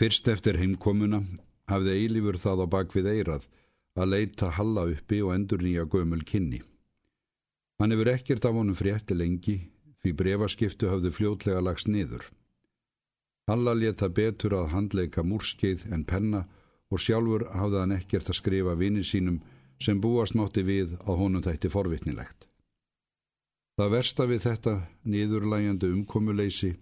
[0.00, 1.18] Fyrst eftir heimkomuna
[1.68, 3.42] hafði Eilífur það á bakvið eirað
[4.00, 6.62] að leita Halla uppi og endur nýja gömul kynni.
[7.76, 9.58] Hann hefur ekkert af honum frétti lengi
[10.00, 12.24] því brefaskiptu hafði fljótlega lagst niður.
[13.52, 16.46] Halla leta betur að handleika múrskeið en penna
[16.88, 19.42] og sjálfur hafði hann ekkert að skrifa vini sínum
[19.84, 22.48] sem búast mátti við að honum þætti forvitnilegt.
[23.76, 26.78] Það versta við þetta niðurlægjandi umkomuleysi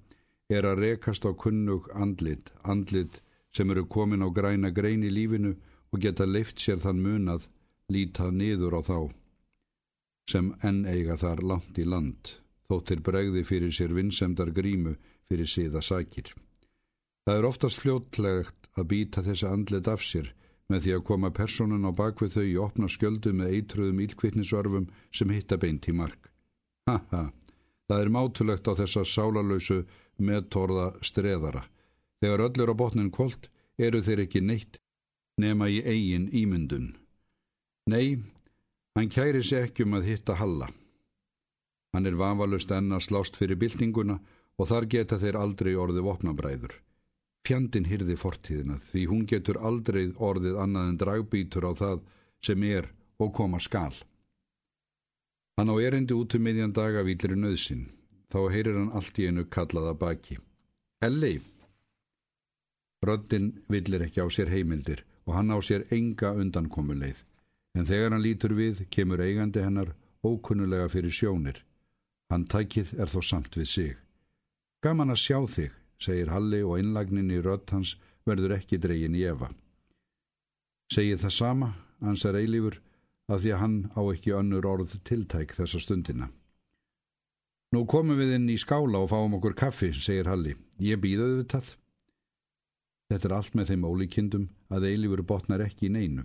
[0.48, 3.20] er að rekast á kunnug andlit, andlit
[3.52, 5.54] sem eru komin á græna grein í lífinu
[5.92, 7.48] og geta leift sér þann munað
[7.92, 8.98] líta niður á þá
[10.28, 12.34] sem enn eiga þar langt í land
[12.68, 14.94] þóttir bregði fyrir sér vinsemdar grímu
[15.28, 16.34] fyrir síða sækir.
[17.24, 20.32] Það er oftast fljótlegt að býta þessi andlit af sér
[20.68, 25.32] með því að koma personun á bakvið þau í opna skjöldu með eitruðum ílkvittnisörfum sem
[25.32, 26.28] hitta beint í mark.
[26.88, 27.22] Ha ha,
[27.88, 29.82] það er mátulegt á þessa sálarlausu
[30.18, 31.64] meðtorða streðara.
[32.20, 34.80] Þegar öllur á botnin kolt eru þeir ekki neitt
[35.38, 36.90] nema í eigin ímyndun.
[37.88, 38.18] Nei,
[38.98, 40.68] hann kæri sig ekki um að hitta Halla.
[41.94, 44.18] Hann er vanvalust enn að slást fyrir byltinguna
[44.58, 46.74] og þar geta þeir aldrei orðið vopnabræður.
[47.46, 52.02] Fjandin hyrði fortíðina því hún getur aldrei orðið annað en dragbítur á það
[52.44, 52.90] sem er
[53.22, 53.94] og koma skal.
[55.58, 57.88] Hann á erindi út um miðjan daga výlir nöðsin.
[58.30, 60.36] Þá heyrir hann allt í einu kallaða baki.
[61.02, 61.40] Elli!
[63.02, 67.24] Röddinn villir ekki á sér heimildir og hann á sér enga undankomuleið.
[67.74, 71.58] En þegar hann lítur við kemur eigandi hennar ókunnulega fyrir sjónir.
[72.30, 73.92] Hann tækið er þó samt við sig.
[74.86, 77.96] Gaman að sjá þig, segir Halli og innlagnin í rödd hans
[78.30, 79.50] verður ekki dregin í efa.
[80.94, 82.78] Segir það sama, ansar eilífur,
[83.28, 86.30] af því að hann á ekki önnur orð tiltæk þessa stundina.
[87.76, 90.54] Nú komum við inn í skála og fáum okkur kaffi, segir Halli.
[90.80, 91.72] Ég býðaði við það.
[93.12, 96.24] Þetta er allt með þeim ólíkindum að eilífur botnar ekki í neinu.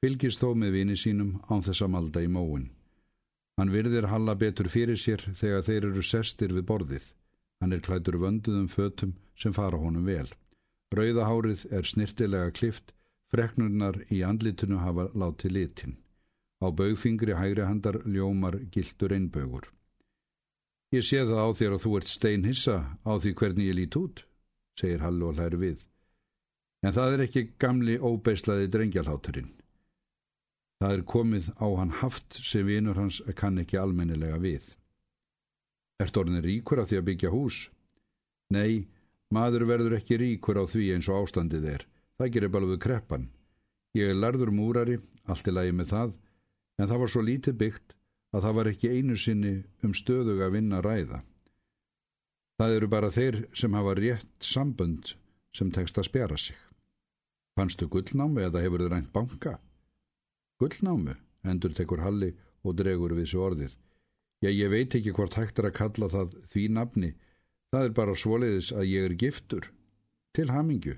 [0.00, 2.70] Fylgist þó með vini sínum án þess að malda í móin.
[3.58, 7.08] Hann virðir Halla betur fyrir sér þegar þeir eru sestir við borðið.
[7.60, 10.30] Hann er klætur vönduðum fötum sem fara honum vel.
[10.94, 12.94] Rauðahárið er snirtilega klift,
[13.30, 15.98] freknurnar í andlitinu hafa látið litin.
[16.60, 19.70] Á baugfingri hægri handar ljómar gildur einbögur.
[20.92, 22.76] Ég sé það á þér að þú ert steinhissa
[23.06, 24.24] á því hvernig ég lít út,
[24.76, 25.86] segir Hall og hlæri við.
[26.82, 29.52] En það er ekki gamli óbeislaði drengjalháturinn.
[30.80, 34.64] Það er komið á hann haft sem vinur hans kann ekki almennilega við.
[36.00, 37.58] Ert orðin ríkur af því að byggja hús?
[38.50, 38.88] Nei,
[39.30, 41.84] maður verður ekki ríkur á því eins og ástandið er.
[42.16, 43.28] Það gerir við kreppan.
[43.94, 44.96] Ég er larður múrari,
[45.28, 46.16] allt er lagi með það,
[46.80, 47.94] en það var svo lítið byggt
[48.32, 49.54] að það var ekki einu sinni
[49.84, 51.20] um stöðug að vinna ræða.
[52.60, 55.14] Það eru bara þeir sem hafa rétt sambund
[55.56, 56.56] sem tekst að spjara sig.
[57.58, 59.58] Fannstu gullnámi eða hefur þau rænt banka?
[60.60, 63.76] Gullnámu, endur tekur Halli og dregur við svo orðið.
[64.40, 67.10] Já, ég veit ekki hvort hægt er að kalla það því nafni.
[67.72, 69.70] Það er bara svoleiðis að ég er giftur.
[70.36, 70.96] Til hamingju.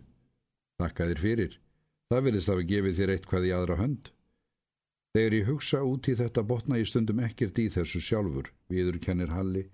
[0.78, 1.56] Þakka þér fyrir.
[2.12, 4.12] Það vilist að við gefið þér eitthvað í aðra hönd.
[5.12, 9.32] Þegar ég hugsa út í þetta botna ég stundum ekkert í þessu sjálfur, viður kennir
[9.34, 9.66] Halli.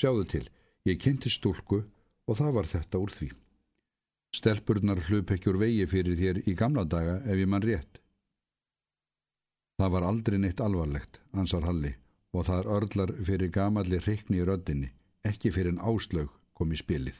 [0.00, 0.46] Sjáðu til,
[0.88, 1.82] ég kynnti stúlku
[2.24, 3.28] og það var þetta úr því.
[4.38, 8.00] Stelpurnar hlup ekki úr vegi fyrir þér í gamla daga ef ég mann rétt.
[9.80, 11.92] Það var aldrei neitt alvarlegt, ansar Halli,
[12.32, 14.88] og það er örlar fyrir gamalli hrikni í röddinni,
[15.28, 17.18] ekki fyrir en áslög kom í spilið.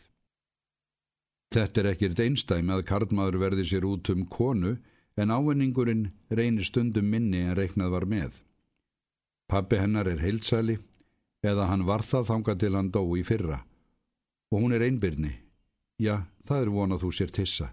[1.52, 4.78] Þetta er ekkert einstæmi að karlmaður verði sér út um konu,
[5.20, 8.30] en ávinningurinn reynir stundum minni en reiknað var með.
[9.50, 10.78] Pappi hennar er heilsæli,
[11.44, 13.60] eða hann var það þanga til hann dó í fyrra,
[14.52, 15.34] og hún er einbyrni.
[16.00, 17.72] Já, það er vonað þú sér tissa.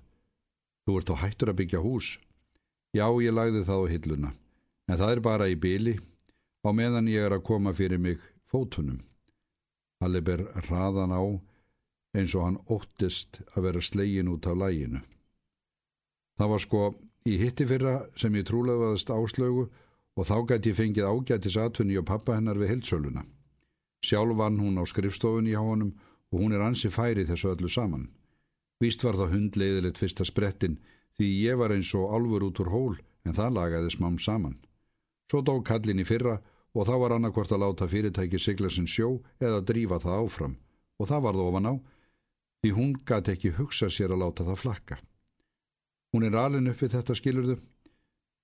[0.84, 2.18] Þú ert á hættur að byggja hús.
[2.96, 4.32] Já, ég lagði það á hilluna
[4.88, 5.98] en það er bara í byli
[6.64, 8.22] á meðan ég er að koma fyrir mig
[8.52, 9.02] fótunum.
[10.02, 11.22] Halli ber hraðan á
[12.18, 15.02] eins og hann óttist að vera slegin út af læginu.
[16.38, 16.82] Það var sko
[17.34, 19.68] í hitti fyrra sem ég trúlegaðast áslögu
[20.18, 23.24] og þá gæti ég fengið ágætis atvinni og pappa hennar við heldsöluna.
[24.02, 25.94] Sjálf vann hún á skrifstofunni hjá honum
[26.32, 28.10] og hún er ansi færi þessu öllu saman.
[28.82, 30.78] Víst var það hundleiðilegt fyrsta sprettin
[31.18, 32.96] því ég var eins og alfur út úr hól
[33.26, 34.58] en það lagaði smám saman.
[35.30, 36.38] Svo dó kallin í fyrra
[36.78, 40.58] og þá var annarkvort að láta fyrirtæki sigla sinn sjó eða drífa það áfram
[41.02, 41.74] og það varð ofan á
[42.62, 44.98] því hún gæti ekki hugsa sér að láta það flakka.
[46.18, 47.56] Hún er alin upp við þetta skilurðu,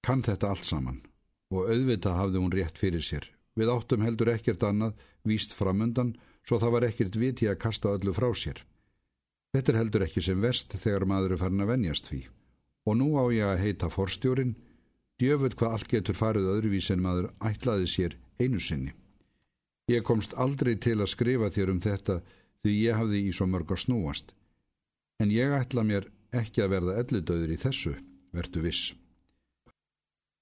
[0.06, 1.00] kann þetta allt saman
[1.50, 3.25] og auðvitað hafði hún rétt fyrir sér.
[3.58, 6.12] Við áttum heldur ekkert annað víst framundan
[6.46, 8.62] svo það var ekkert viti að kasta öllu frá sér.
[9.58, 12.22] Þetta er heldur ekki sem vest þegar maður er farin að venjast því.
[12.86, 14.54] Og nú á ég að heita forstjórin,
[15.18, 18.94] djöfull hvað allt getur farið öðruvís en maður ætlaði sér einu sinni.
[19.90, 22.22] Ég komst aldrei til að skrifa þér um þetta
[22.62, 24.36] því ég hafði í svo mörg að snúast.
[25.18, 27.94] En ég ætla mér ekki að verða ellidauður í þessu,
[28.34, 28.94] verdu viss.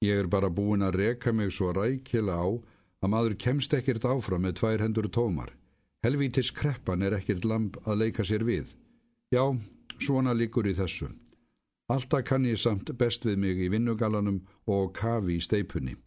[0.02, 2.48] Ég er bara búin að reka mig svo rækila á
[3.02, 5.52] að maður kemst ekkert áfram með tvær hendur tómar.
[6.02, 8.72] Helvítis kreppan er ekkert lamp að leika sér við.
[9.30, 9.44] Já,
[10.02, 11.12] svona líkur í þessu.
[11.92, 15.98] Alltaf kann ég samt best við mig í vinnugalanum og kafi í steipunni.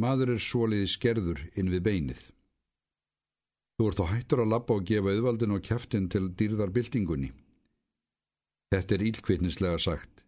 [0.00, 2.22] Maður er svoliði skerður inn við beinið.
[3.78, 7.30] Þú ert á hættur að lappa og gefa auðvaldin og kæftin til dýrðarbyltingunni.
[8.74, 10.24] Þetta er ílkvittnislega sagt.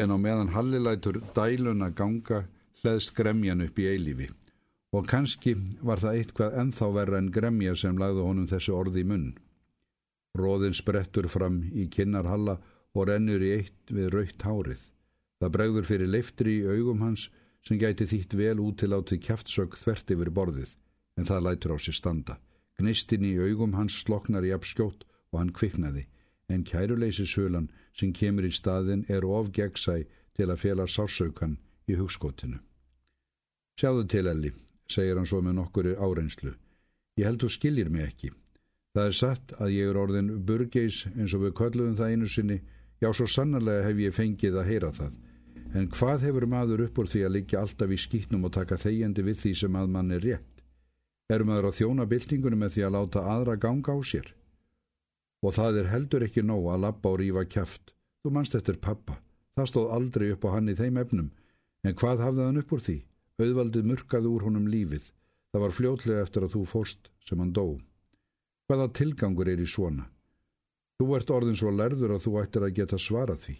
[0.00, 2.38] En á meðan hallilætur dælun að ganga
[2.80, 4.28] hleðst gremjan upp í eilífi.
[4.96, 5.52] Og kannski
[5.84, 9.26] var það eitthvað enþá verra en gremja sem lagði honum þessi orði í munn.
[10.40, 12.56] Róðin sprettur fram í kinnarhalla
[12.96, 14.80] og rennur í eitt við raukt hárið.
[15.40, 17.26] Það bregður fyrir leiftri í augum hans
[17.68, 20.72] sem gæti þýtt vel út til átti kæftsög þvert yfir borðið,
[21.20, 22.38] en það lætur á sér standa.
[22.80, 26.06] Gnistin í augum hans sloknar í apskjót og hann kviknaði,
[26.52, 30.02] en kæruleysishulan sem kemur í staðin er ofgeggsæ
[30.36, 31.58] til að fjela sársaukan
[31.88, 32.60] í hugskotinu.
[33.80, 34.52] Sjáðu til, Elli,
[34.88, 36.54] segir hann svo með nokkuri árenslu.
[37.18, 38.30] Ég held þú skiljir mig ekki.
[38.92, 42.58] Það er satt að ég er orðin burgeis eins og við köllum það einu sinni,
[43.00, 45.14] já svo sannarlega hef ég fengið að heyra það.
[45.72, 49.24] En hvað hefur maður upp úr því að liggja alltaf í skýtnum og taka þegjandi
[49.24, 50.50] við því sem að mann er rétt?
[51.32, 54.28] Er maður að þjóna byltingunum með því að láta aðra ganga á sér?
[55.42, 57.94] Og það er heldur ekki nóg að lappa og rífa kæft.
[58.22, 59.18] Þú mannst eftir pappa.
[59.58, 61.32] Það stóð aldrei upp á hann í þeim efnum.
[61.82, 62.98] En hvað hafði hann upp úr því?
[63.42, 65.10] Auðvaldið murkaði úr honum lífið.
[65.52, 67.66] Það var fljótlega eftir að þú fóst sem hann dó.
[68.70, 70.06] Hvaða tilgangur er í svona?
[71.02, 73.56] Þú ert orðin svo lærður að þú ættir að geta svarað því.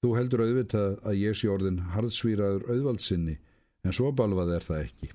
[0.00, 3.36] Þú heldur auðvitað að ég sé orðin hardsvíraður auðvaldsinni,
[3.84, 5.10] en svo balvað er það ekki.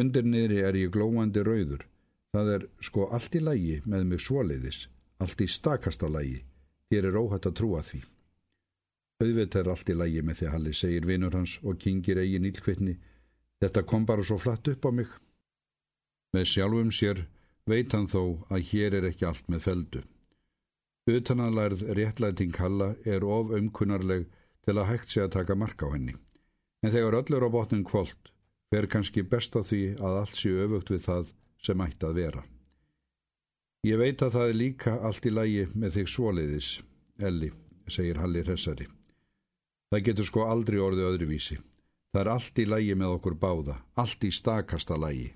[0.00, 1.84] Undir niðri er ég glóandi rauður.
[2.32, 4.86] Það er sko allt í lægi með mig svoleiðis,
[5.22, 6.42] allt í stakasta lægi.
[6.90, 8.02] Þér er óhætt að trúa því.
[9.22, 12.96] Auðvitað er allt í lægi með því Halli, segir vinur hans og kingir eigin ílkvittni.
[13.62, 15.10] Þetta kom bara svo flatt upp á mig.
[16.34, 17.26] Með sjálfum sér
[17.70, 20.02] veit hann þó að hér er ekki allt með feldu.
[21.10, 24.28] Utananlærð réttlæting Halla er of umkunnarleg
[24.66, 26.14] til að hægt sé að taka marka á henni.
[26.82, 28.30] En þegar öllur á botnin kvöld
[28.70, 31.32] fer kannski best á því að allt sé öfugt við það
[31.62, 32.42] sem ætti að vera.
[33.82, 36.66] Ég veit að það er líka allt í lægi með þig svoliðis,
[37.18, 37.48] Elli,
[37.90, 38.86] segir Halli hressari.
[39.90, 41.56] Það getur sko aldrei orðið öðruvísi.
[42.14, 45.32] Það er allt í lægi með okkur báða, allt í stakasta lægi.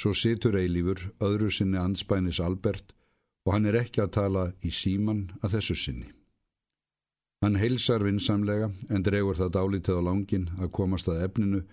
[0.00, 2.96] Svo situr Eilífur öðru sinni anspænis Albert
[3.44, 6.08] og hann er ekki að tala í síman að þessu sinni.
[7.44, 11.66] Hann heilsar vinsamlega en dregur það dálítið á langin að komast að efninu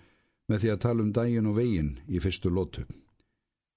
[0.50, 2.84] með því að tala um daginn og veginn í fyrstu lótu.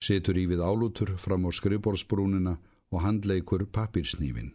[0.04, 2.58] Situr í við álútur fram á skrifborðsbrúnina
[2.92, 4.52] og handleikur papírsnýfin.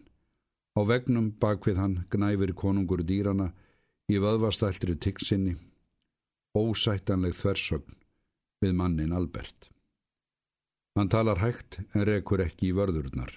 [0.76, 3.48] Á vegnum bak við hann gnæfir konungur dýrana
[4.12, 5.56] í vöðvastæltri tiggsinni,
[6.56, 7.96] ósættanleg þversögn
[8.62, 9.70] við mannin Albert.
[10.98, 13.32] Hann talar hægt en rekur ekki í vörðurnar.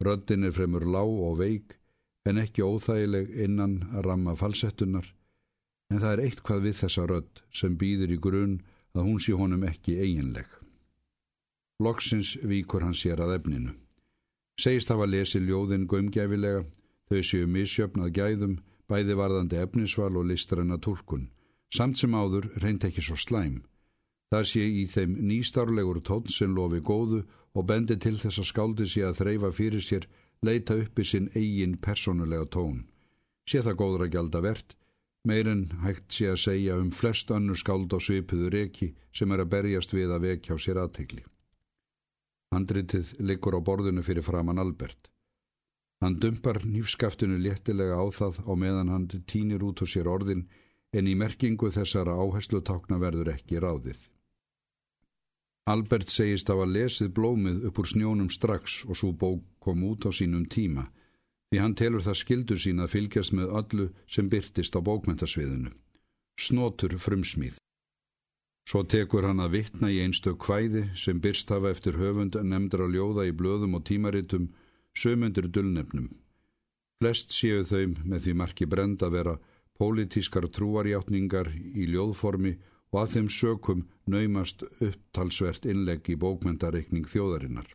[0.00, 1.76] Röndin er fremur lág og veik
[2.24, 5.08] en ekki óþægileg innan að ramma falsettunar
[5.90, 8.56] en það er eitt hvað við þessa rönd sem býður í grunn
[8.94, 10.46] að hún sé honum ekki eiginleg.
[11.80, 13.72] Loksins víkur hann sér að efninu.
[14.60, 16.66] Segist hafa lesið ljóðin gömgæfilega,
[17.08, 18.56] þau séu misjöfnað gæðum,
[18.90, 21.30] bæði varðandi efnisval og listræna tólkun,
[21.72, 23.62] samt sem áður reynd ekki svo slæm.
[24.30, 27.22] Það sé í þeim nýstarlegur tótt sem lofi góðu
[27.56, 30.06] og bendi til þess að skáldi sé að þreyfa fyrir sér,
[30.44, 32.84] leita uppi sinn eigin personulega tón.
[33.48, 34.76] Sé það góður að gjalda verðt,
[35.24, 39.52] meirinn hægt sé að segja um flest önnur skáld á svipuður eki sem er að
[39.56, 41.24] berjast við að vekja á sér aðtegli.
[42.54, 45.10] Handritið liggur á borðinu fyrir framann Albert.
[46.02, 50.46] Hann dumpar nýfskaftinu léttilega á það á meðan hann týnir út á sér orðin
[50.96, 54.00] en í merkingu þessara áherslu tákna verður ekki ráðið.
[55.70, 60.08] Albert segist að hafa lesið blómið upp úr snjónum strax og svo bók kom út
[60.08, 60.88] á sínum tíma
[61.50, 65.72] því hann telur það skildu sín að fylgjast með öllu sem byrtist á bókmentasviðinu.
[66.38, 67.56] Snotur frumsmíð.
[68.68, 73.26] Svo tekur hann að vittna í einstök hvæði sem byrst hafa eftir höfund nefndra ljóða
[73.28, 74.50] í blöðum og tímaritum
[74.94, 76.10] sömundur dullnefnum.
[77.00, 79.38] Flest séu þau með því marki brend að vera
[79.80, 82.58] pólitískar trúarjáttningar í ljóðformi
[82.92, 87.68] og að þeim sökum naumast upptalsvert innlegg í bókmentareikning þjóðarinnar.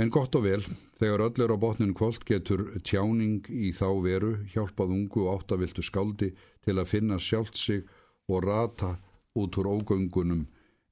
[0.00, 0.62] En gott og vel,
[0.98, 5.84] þegar öll er á botnin kvöld getur tjáning í þá veru hjálpað ungu og áttaviltu
[5.84, 6.32] skáldi
[6.64, 7.84] til að finna sjálft sig
[8.28, 8.96] og rata
[9.38, 10.46] út úr ógöngunum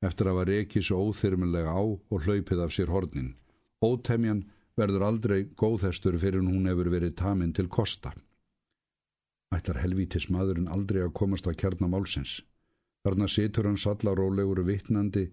[0.07, 3.35] eftir að var ekki svo óþyrmilega á og hlaupið af sér hornin.
[3.85, 4.47] Ótemjan
[4.81, 8.13] verður aldrei góðhestur fyrir hún hefur verið taminn til kosta.
[9.53, 12.41] Ætlar helvítis maðurinn aldrei að komast að kjarna málsins.
[13.05, 15.31] Þarna situr hann sallarólegur vittnandi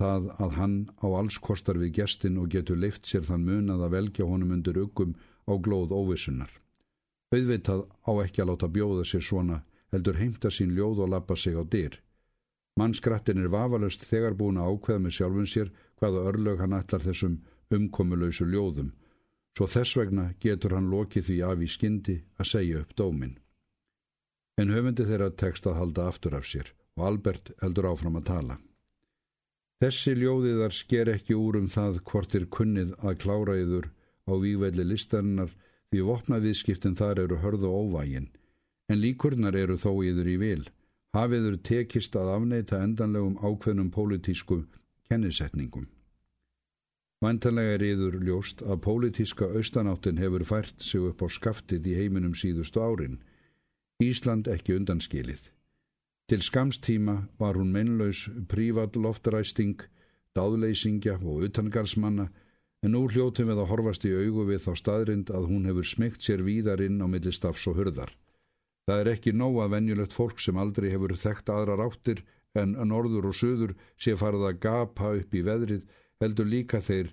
[0.00, 3.94] það að hann á alls kostar við gestin og getur leift sér þann munað að
[3.96, 5.16] velja honum undir uggum
[5.48, 6.50] á glóð óvissunar.
[7.34, 11.56] Auðvitað á ekki að láta bjóða sér svona heldur heimta sín ljóð og lappa sig
[11.56, 11.96] á dyr.
[12.76, 17.38] Mannskrattin er vafalust þegar búin að ákveða með sjálfun sér hvaða örlög hann ætlar þessum
[17.72, 18.92] umkomulausu ljóðum,
[19.56, 23.38] svo þess vegna getur hann lokið því af í skyndi að segja upp dómin.
[24.60, 28.56] En höfundi þeirra tekst að halda aftur af sér og Albert heldur áfram að tala.
[29.80, 33.90] Þessi ljóðiðar sker ekki úr um það hvort er kunnið að klára yður
[34.24, 35.52] á vývelli listarinnar
[35.92, 38.30] því vopnaviðskiptin þar eru hörð og óvægin,
[38.88, 40.64] en líkurnar eru þó yður í vil,
[41.16, 44.62] hafiður tekist að afneita endanlegum ákveðnum pólitísku
[45.08, 45.86] kennisetningum.
[47.24, 52.34] Vantanlega er yður ljóst að pólitíska austanáttin hefur fært sig upp á skaftið í heiminum
[52.36, 53.22] síðustu árin.
[54.04, 55.46] Ísland ekki undanskilið.
[56.28, 59.80] Til skamstíma var hún mennlaus prívat loftaræsting,
[60.36, 62.28] dáðleysingja og utangarsmanna
[62.84, 66.26] en nú hljótum við að horfast í augu við þá staðrind að hún hefur smygt
[66.26, 68.12] sér víðar inn á millistafs og hurðar.
[68.86, 72.22] Það er ekki nóga venjulegt fólk sem aldrei hefur þekkt aðra ráttir
[72.56, 75.82] en norður og söður sé farið að gapa upp í veðrið
[76.22, 77.10] heldur líka þeir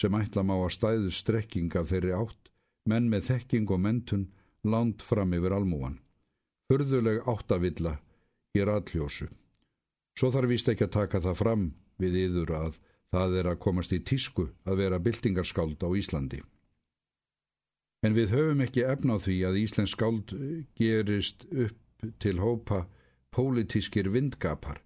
[0.00, 2.50] sem ætla má að stæðu strekking af þeirri átt,
[2.86, 4.26] menn með þekking og mentun
[4.64, 5.98] land fram yfir almúan.
[6.70, 7.96] Hörðuleg áttavilla
[8.56, 9.28] í ratljósu.
[10.16, 11.64] Svo þarf vist ekki að taka það fram
[12.00, 12.78] við yður að
[13.14, 16.40] það er að komast í tísku að vera byltingarskáld á Íslandi.
[18.06, 20.34] En við höfum ekki efna á því að Íslensk skáld
[20.78, 22.84] gerist upp til hópa
[23.34, 24.78] pólitískir vindgapar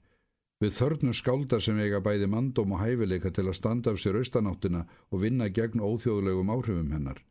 [0.61, 4.83] Við þörnum skálda sem eiga bæði mandóm og hæfileika til að standa af sér austanáttina
[5.09, 7.23] og vinna gegn óþjóðlegum áhrifum hennar.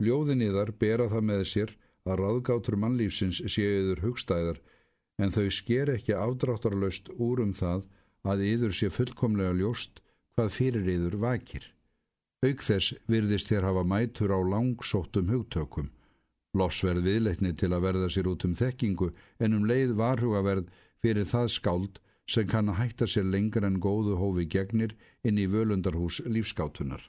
[0.00, 1.74] Ljóðinniðar bera það með sér
[2.08, 4.62] að ráðgátur mannlífsins séuður hugstæðar
[5.20, 7.84] en þau sker ekki afdráttarlaust úr um það
[8.24, 10.00] að yður sé fullkomlega ljóst
[10.32, 11.68] hvað fyrir yður vakir.
[12.44, 15.86] Auk þess virðist þér hafa mætur á langsóttum hugtökum.
[16.54, 19.08] Lossverð viðleitni til að verða sér út um þekkingu
[19.40, 20.68] en um leið varhugaverð
[21.02, 22.00] fyrir það skáld
[22.34, 27.02] sem kann að hætta sér lengur en góðu hófi gegnir inn í völundarhús lífskátunar.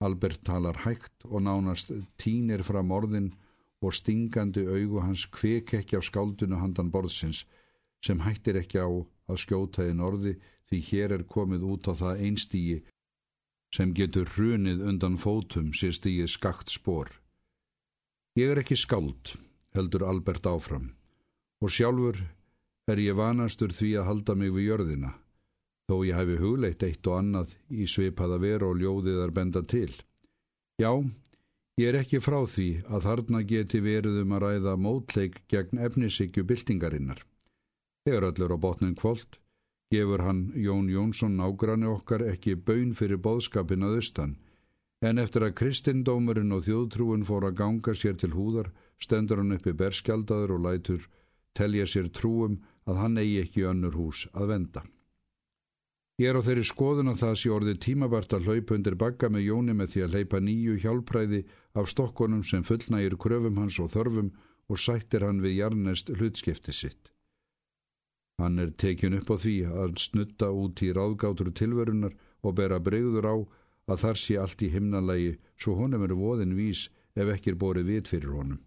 [0.00, 3.32] Albert talar hægt og nánast tínir fram orðin
[3.82, 7.44] og stingandi augu hans kvek ekki af skáldunu handan borðsins
[8.04, 10.38] sem hættir ekki á að skjóta einn orði
[10.70, 12.78] því hér er komið út á það einstígi
[13.74, 17.10] sem getur hrunið undan fótum sér stígi skakt spór.
[18.38, 19.34] Ég er ekki skáld,
[19.76, 20.92] heldur Albert áfram,
[21.62, 22.20] og sjálfur
[22.88, 25.14] er ég vanastur því að halda mig við jörðina,
[25.88, 29.90] þó ég hefi hugleitt eitt og annað í svipaða veru og ljóðiðar benda til.
[30.78, 30.92] Já,
[31.80, 36.46] ég er ekki frá því að þarna geti verið um að ræða mótleik gegn efnisíkju
[36.46, 37.24] byltingarinnar.
[38.06, 39.40] Þegar öllur á botnin kvöld,
[39.92, 44.36] gefur hann Jón Jónsson nágranni okkar ekki baun fyrir boðskapin að austan,
[45.00, 48.68] en eftir að kristindómurinn og þjóðtrúin fór að ganga sér til húðar,
[48.98, 51.08] stendur hann uppi berskjaldadur og lætur
[51.54, 54.84] telja sér trúum að hann eigi ekki önnur hús að venda.
[56.18, 59.44] Ég er á þeirri skoðun að það sé orðið tímabart að hlaupa undir bagga með
[59.46, 61.44] Jóni með því að hleypa nýju hjálpræði
[61.78, 64.32] af stokkonum sem fullnægir kröfum hans og þörfum
[64.68, 67.12] og sættir hann við jarnest hlutskipti sitt.
[68.38, 72.14] Hann er tekin upp á því að snutta út í ráðgátur tilverunar
[72.46, 73.36] og bera breyður á
[73.90, 76.86] að þar sé allt í himnalagi svo honum er voðin vís
[77.18, 78.60] ef ekki er borið vit fyrir honum.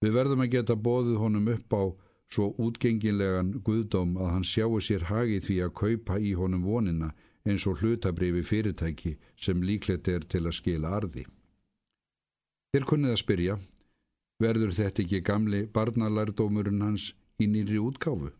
[0.00, 1.82] Við verðum að geta bóðið honum upp á
[2.30, 7.10] svo útgenginlegan guðdóm að hann sjáu sér hagi því að kaupa í honum vonina
[7.44, 11.24] eins og hlutabrifi fyrirtæki sem líklegt er til að skila arði.
[12.70, 13.56] Þér kunnið að spyrja,
[14.38, 17.10] verður þetta ekki gamli barnalærdómurinn hans
[17.42, 18.30] í nýri útkáfu?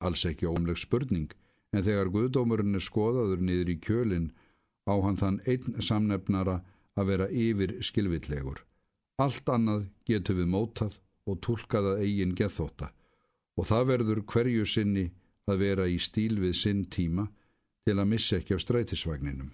[0.00, 1.28] Alls ekki ómleg spurning,
[1.72, 4.30] en þegar guðdómurinn er skoðaður niður í kjölinn
[4.88, 6.60] á hann þann einn samnefnara
[6.98, 8.64] að vera yfir skilvitlegur.
[9.20, 10.96] Allt annað getur við mótað
[11.28, 12.90] og tólkaða eigin gethóta
[13.60, 15.10] og það verður hverju sinni
[15.50, 17.26] að vera í stíl við sinn tíma
[17.84, 19.50] til að missa ekki af strætisvagninum.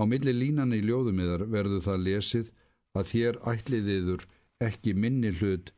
[0.00, 2.52] Á milli línan í ljóðumiðar verður það lesið
[2.96, 4.24] að þér ætliðiður
[4.64, 5.72] ekki minni hlut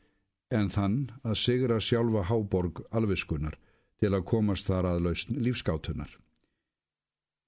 [0.58, 3.56] en þann að sigra sjálfa háborg alviskunar
[4.02, 6.10] til að komast þar að lausn lífskátunar.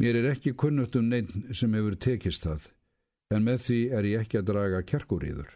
[0.02, 2.70] Mér er ekki kunnutt um neitt sem hefur tekist það,
[3.34, 5.50] en með því er ég ekki að draga kerkuríður.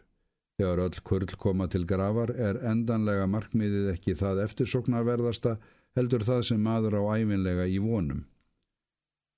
[0.58, 5.58] Þegar öll kurl koma til gravar er endanlega markmiðið ekki það eftirsoknarverðasta
[5.98, 8.24] heldur það sem maður á æfinlega í vonum.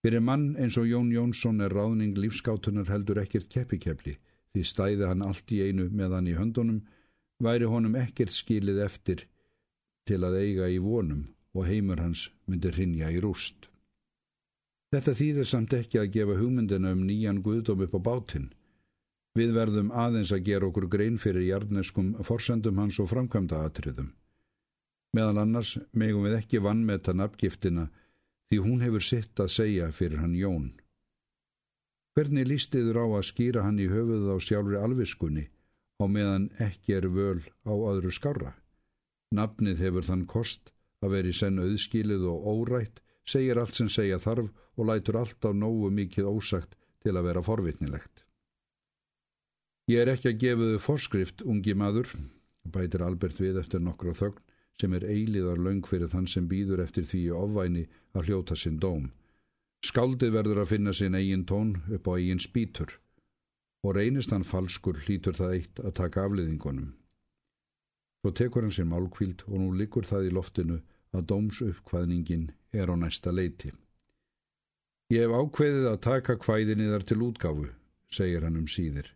[0.01, 4.17] Fyrir mann eins og Jón Jónsson er ráðning lífskátunar heldur ekkert keppikepli
[4.55, 6.81] því stæði hann allt í einu með hann í höndunum,
[7.41, 9.27] væri honum ekkert skilið eftir
[10.09, 13.69] til að eiga í vonum og heimur hans myndi rinja í rúst.
[14.91, 18.49] Þetta þýðir samt ekki að gefa hugmyndina um nýjan guðdóm upp á bátinn.
[19.39, 24.11] Við verðum aðeins að gera okkur grein fyrir jarneskum forsendum hans og framkvæmda atriðum.
[25.15, 27.87] Meðal annars megum við ekki vannmeta nafngiftina
[28.51, 30.73] því hún hefur sitt að segja fyrir hann Jón.
[32.19, 35.47] Hvernig lístiður á að skýra hann í höfuð á sjálfri alviskunni
[36.01, 38.55] á meðan ekki er völ á öðru skára?
[39.37, 40.73] Nafnið hefur þann kost
[41.05, 45.51] að veri senn auðskilið og órætt segir allt sem segja þarf og lætur allt á
[45.53, 48.25] nógu mikið ósagt til að vera forvitnilegt.
[49.91, 52.11] Ég er ekki að gefa þau forskrift, ungi maður,
[52.65, 54.43] bætir Albert við eftir nokkra þögn,
[54.81, 59.11] sem er eiliðar laung fyrir þann sem býður eftir því ofvæni að hljóta sinn dóm.
[59.85, 62.99] Skáldið verður að finna sinn eigin tón upp á eigin spítur
[63.85, 66.91] og reynist hann falskur hlítur það eitt að taka afliðingunum.
[68.21, 70.81] Svo tekur hann sér málkvíld og nú likur það í loftinu
[71.17, 73.73] að dómsuppkvæðningin er á næsta leiti.
[75.11, 77.71] Ég hef ákveðið að taka kvæðinni þar til útgáfu,
[78.13, 79.09] segir hann um síðir,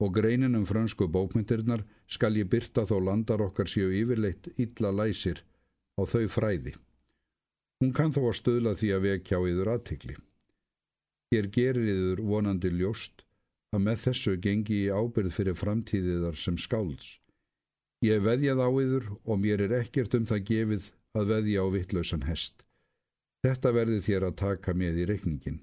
[0.00, 5.42] og greinin um fransku bókmyndirnar skal ég byrta þó landar okkar séu yfirleitt illa læsir
[5.98, 6.72] á þau fræði.
[7.82, 10.16] Hún kann þó að stöðla því að vekja á yður aðtikli.
[11.34, 13.26] Hér gerir yður vonandi ljóst
[13.72, 17.16] að með þessu gengi í ábyrð fyrir framtíðiðar sem skálds.
[18.04, 22.26] Ég veðjað á yður og mér er ekkert um það gefið að veðja á vittlausan
[22.28, 22.64] hest.
[23.42, 25.60] Þetta verði þér að taka með í reikningin.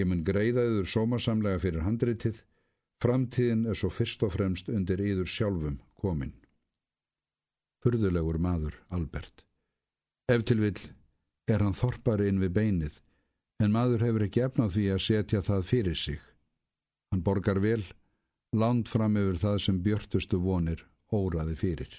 [0.00, 2.38] Ég mun greiða yður sómasamlega fyrir handritið,
[3.02, 6.32] framtíðin er svo fyrst og fremst undir yður sjálfum komin.
[7.82, 9.44] Furðulegur maður, Albert.
[10.30, 10.78] Ef til vill
[11.50, 13.00] er hann þorpari inn við beinið,
[13.60, 16.20] en maður hefur ekki efnað því að setja það fyrir sig.
[17.12, 17.82] Hann borgar vel,
[18.56, 21.90] land fram yfir það sem björtustu vonir óraði fyrir.